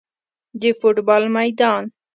د 0.61 0.63
فوټبال 0.79 1.23
میدان 1.35 1.83